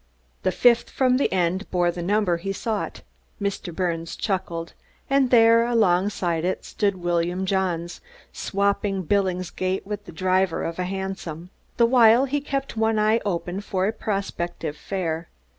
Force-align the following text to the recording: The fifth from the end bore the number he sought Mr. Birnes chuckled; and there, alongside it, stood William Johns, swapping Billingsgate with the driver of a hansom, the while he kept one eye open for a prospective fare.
The 0.41 0.51
fifth 0.51 0.89
from 0.89 1.17
the 1.17 1.31
end 1.31 1.69
bore 1.69 1.91
the 1.91 2.01
number 2.01 2.37
he 2.37 2.53
sought 2.53 3.01
Mr. 3.39 3.71
Birnes 3.71 4.15
chuckled; 4.15 4.73
and 5.11 5.29
there, 5.29 5.63
alongside 5.63 6.43
it, 6.43 6.65
stood 6.65 6.95
William 6.95 7.45
Johns, 7.45 8.01
swapping 8.33 9.03
Billingsgate 9.03 9.85
with 9.85 10.05
the 10.05 10.11
driver 10.11 10.63
of 10.63 10.79
a 10.79 10.85
hansom, 10.85 11.51
the 11.77 11.85
while 11.85 12.25
he 12.25 12.41
kept 12.41 12.75
one 12.75 12.97
eye 12.97 13.19
open 13.25 13.61
for 13.61 13.85
a 13.85 13.93
prospective 13.93 14.75
fare. 14.75 15.27